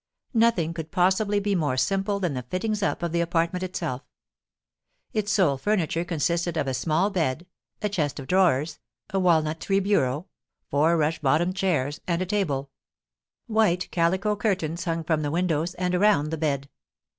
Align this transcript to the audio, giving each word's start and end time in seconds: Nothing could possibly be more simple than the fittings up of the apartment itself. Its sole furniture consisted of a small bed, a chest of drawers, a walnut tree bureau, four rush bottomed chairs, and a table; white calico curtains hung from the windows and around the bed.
Nothing 0.33 0.73
could 0.73 0.89
possibly 0.89 1.39
be 1.39 1.53
more 1.53 1.77
simple 1.77 2.19
than 2.19 2.33
the 2.33 2.41
fittings 2.41 2.81
up 2.81 3.03
of 3.03 3.11
the 3.11 3.21
apartment 3.21 3.61
itself. 3.61 4.01
Its 5.13 5.31
sole 5.31 5.57
furniture 5.59 6.03
consisted 6.03 6.57
of 6.57 6.67
a 6.67 6.73
small 6.73 7.11
bed, 7.11 7.45
a 7.83 7.87
chest 7.89 8.19
of 8.19 8.25
drawers, 8.25 8.79
a 9.13 9.19
walnut 9.19 9.59
tree 9.59 9.79
bureau, 9.79 10.25
four 10.71 10.97
rush 10.97 11.19
bottomed 11.19 11.55
chairs, 11.55 12.01
and 12.07 12.19
a 12.19 12.25
table; 12.25 12.71
white 13.45 13.91
calico 13.91 14.35
curtains 14.35 14.85
hung 14.85 15.03
from 15.03 15.21
the 15.21 15.29
windows 15.29 15.75
and 15.75 15.93
around 15.93 16.31
the 16.31 16.37
bed. 16.39 16.67